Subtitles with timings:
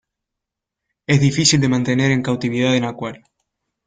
[1.05, 3.23] Es difícil de mantener en cautividad en acuario.